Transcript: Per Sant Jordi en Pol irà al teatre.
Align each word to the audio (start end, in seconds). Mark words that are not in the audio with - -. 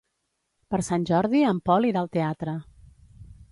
Per 0.75 0.79
Sant 0.87 1.05
Jordi 1.09 1.43
en 1.51 1.61
Pol 1.71 1.87
irà 1.91 2.03
al 2.05 2.11
teatre. 2.19 2.59